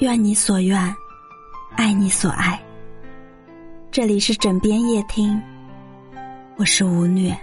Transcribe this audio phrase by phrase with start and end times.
[0.00, 0.96] 愿你所愿，
[1.76, 2.58] 爱你所爱。
[3.90, 5.38] 这里是枕边夜听，
[6.56, 7.38] 我是吴虐。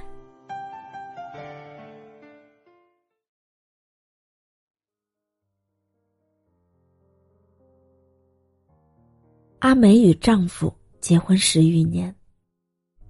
[9.59, 12.13] 阿梅与丈夫结婚十余年，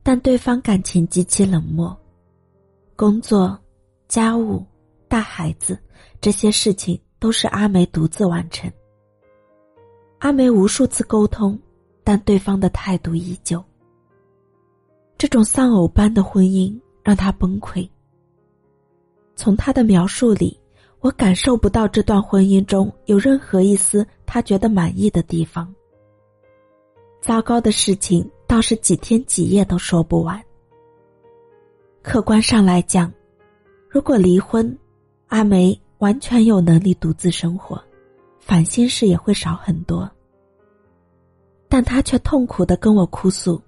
[0.04, 1.98] 但对方感情极其冷漠，
[2.98, 3.58] 工作、
[4.10, 4.66] 家务、
[5.08, 5.82] 带孩子
[6.20, 8.70] 这些事情都是阿梅独自完成。
[10.20, 11.58] 阿梅无数次沟通，
[12.04, 13.64] 但对方的态度依旧。
[15.18, 17.88] 这种丧偶般的婚姻让她崩溃。
[19.36, 20.60] 从她的描述里，
[21.00, 25.72] 我感受不到这段婚姻中有任何一丝她觉得满意的地方。
[27.22, 30.44] 糟糕的事情倒是几天几夜都说不完。
[32.02, 33.14] 客观上来讲，
[33.88, 34.76] 如果离婚，
[35.28, 37.80] 阿梅完全有能力独自生活。
[38.48, 40.10] 烦心事也会少很多，
[41.68, 43.62] 但他却痛苦的跟我哭诉：“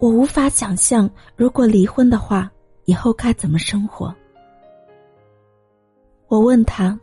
[0.00, 2.50] 我无法想象，如果离婚的话，
[2.86, 4.14] 以后该怎么生活。”
[6.28, 6.98] 我问他：“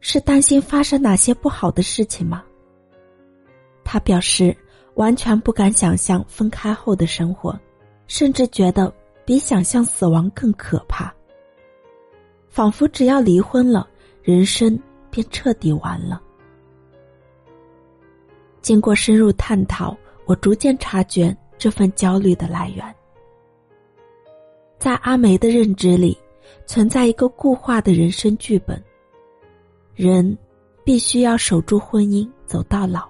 [0.00, 2.42] 是担心发生哪些不好的事情吗？”
[3.84, 4.56] 他表示
[4.94, 7.56] 完全不敢想象分开后的生活，
[8.08, 8.92] 甚至觉得
[9.24, 11.14] 比想象死亡更可怕，
[12.48, 13.88] 仿佛只要离婚了，
[14.24, 14.76] 人生。
[15.12, 16.20] 便彻底完了。
[18.62, 22.94] 经过深入探讨，我逐渐察觉这份焦虑的来源。
[24.78, 26.16] 在阿梅的认知里，
[26.64, 28.82] 存在一个固化的人生剧本：
[29.94, 30.36] 人
[30.82, 33.06] 必须要守住婚姻走到老。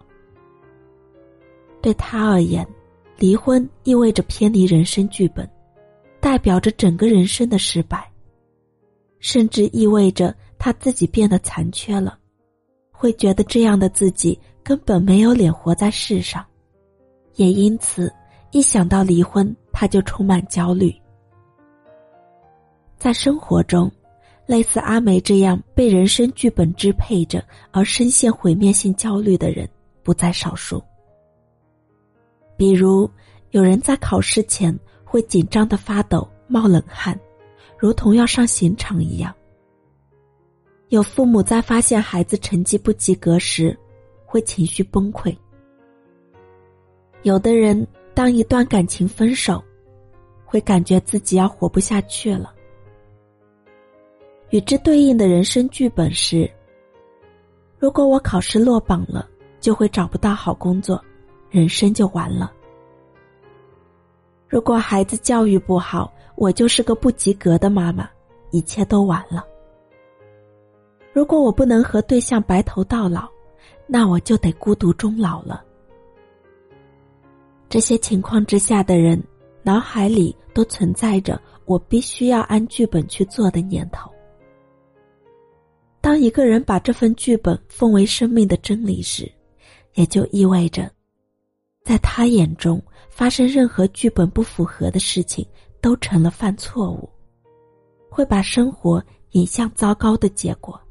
[1.81, 2.66] 对他而言，
[3.16, 5.48] 离婚意味着偏离人生剧本，
[6.20, 8.11] 代表着整个人生的失败，
[9.20, 10.34] 甚至意味着。
[10.65, 12.17] 他自己变得残缺了，
[12.93, 16.47] 会觉得这样的自己根本没有脸活在世上，
[17.35, 18.15] 也因此
[18.53, 20.95] 一想到离婚，他就充满焦虑。
[22.97, 23.91] 在生活中，
[24.47, 29.69] 类似阿梅这样被人生剧本支配着而深陷毁灭性焦虑的人
[30.05, 30.81] 不在少数。
[32.56, 33.11] 比如，
[33.51, 37.19] 有人在考试前会紧张的发抖、冒冷汗，
[37.77, 39.34] 如同要上刑场一样。
[40.92, 43.75] 有父母在发现孩子成绩不及格时，
[44.26, 45.34] 会情绪崩溃。
[47.22, 49.64] 有的人当一段感情分手，
[50.44, 52.53] 会感觉自己要活不下去了。
[54.50, 56.47] 与之对应的人生剧本是：
[57.78, 59.26] 如果我考试落榜了，
[59.60, 61.03] 就会找不到好工作，
[61.48, 62.53] 人生就完了；
[64.47, 68.06] 如果孩子教育不好，我就是个不及格的妈妈，
[68.50, 69.42] 一切都完了。
[71.12, 73.28] 如果我不能和对象白头到老，
[73.87, 75.62] 那我就得孤独终老了。
[77.69, 79.22] 这些情况之下的人，
[79.62, 84.11] 脑海里都存在着我必须要按剧本去做的念头。
[86.01, 89.31] 当一个人把这份剧本奉为生命的真理时，
[89.95, 90.91] 也就意味着，
[91.84, 95.47] 在他眼中，发生任何剧本不符合的事情，
[95.81, 97.09] 都成了犯错误，
[98.09, 99.03] 会把生活
[99.33, 100.81] 引向糟糕的结果。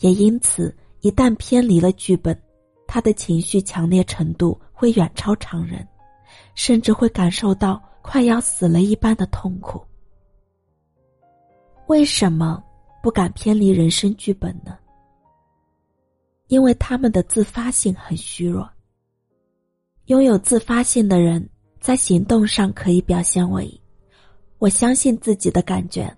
[0.00, 2.38] 也因此，一旦偏离了剧本，
[2.86, 5.86] 他的情绪强烈程度会远超常人，
[6.54, 9.80] 甚至会感受到快要死了一般的痛苦。
[11.86, 12.62] 为什么
[13.02, 14.76] 不敢偏离人生剧本呢？
[16.48, 18.68] 因为他们的自发性很虚弱。
[20.06, 23.80] 拥有自发性的人，在行动上可以表现为：
[24.58, 26.12] 我相信自己的感觉，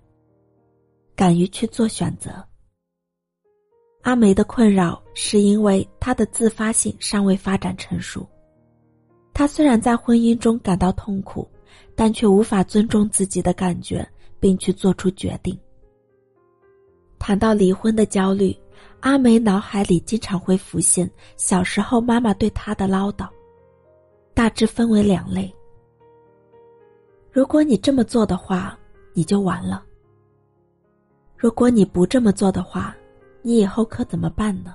[1.14, 2.42] 敢于去做选择。
[4.02, 8.26] 阿梅的困扰是因为她的自发性尚未发展成熟。
[9.32, 11.48] 她虽然在婚姻中感到痛苦，
[11.94, 14.06] 但却无法尊重自己的感觉，
[14.40, 15.56] 并去做出决定。
[17.18, 18.54] 谈到离婚的焦虑，
[19.00, 23.28] 阿梅脑海里经常会浮现小时候妈妈对她的唠叨，
[24.34, 25.54] 大致分为两类：
[27.30, 28.76] 如果你这么做的话，
[29.12, 29.80] 你就完了；
[31.36, 32.96] 如果你不这么做的话。
[33.42, 34.74] 你以后可怎么办呢？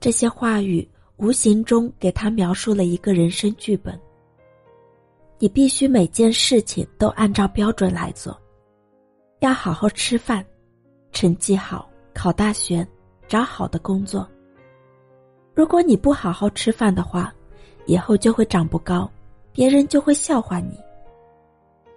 [0.00, 3.98] 这些话语无形中给他描述了一个人生剧本。
[5.40, 8.36] 你必须每件事情都按照标准来做，
[9.40, 10.44] 要好好吃饭，
[11.12, 12.86] 成绩好，考大学，
[13.26, 14.28] 找好的工作。
[15.54, 17.34] 如果你不好好吃饭的话，
[17.86, 19.10] 以后就会长不高，
[19.52, 20.78] 别人就会笑话你。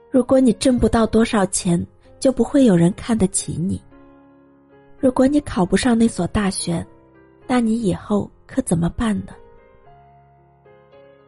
[0.09, 1.85] 如果你挣不到多少钱，
[2.19, 3.81] 就不会有人看得起你。
[5.01, 6.85] 如果你考不上那所大学，
[7.47, 9.33] 那你以后可怎么办呢？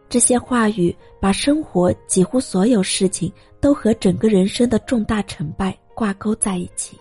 [0.07, 6.99] 这些话语把生活几乎所有事情都和整个人生的重大成败挂钩在一起。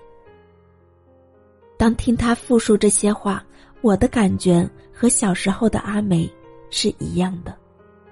[1.77, 3.45] 当听他复述这些话，
[3.83, 6.27] 我的感觉和小时候的阿梅
[6.71, 7.55] 是一样的，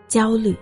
[0.06, 0.54] 焦虑。